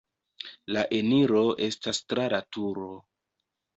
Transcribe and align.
La 0.77 0.83
eniro 1.01 1.43
estas 1.67 2.03
tra 2.15 2.25
la 2.37 2.41
turo. 2.57 2.91